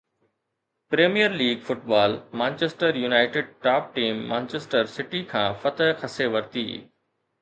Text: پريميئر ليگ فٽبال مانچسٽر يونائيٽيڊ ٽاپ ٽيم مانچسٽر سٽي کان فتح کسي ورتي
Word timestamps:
پريميئر 0.93 1.33
ليگ 1.41 1.59
فٽبال 1.67 2.15
مانچسٽر 2.41 2.95
يونائيٽيڊ 3.03 3.53
ٽاپ 3.67 3.93
ٽيم 3.99 4.27
مانچسٽر 4.33 4.93
سٽي 4.97 5.23
کان 5.35 5.53
فتح 5.67 5.93
کسي 6.01 6.33
ورتي 6.37 6.69